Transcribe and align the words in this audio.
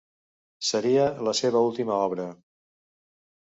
Seria 0.69 1.03
la 1.27 1.35
seva 1.41 1.63
última 1.67 2.01
obra. 2.09 2.29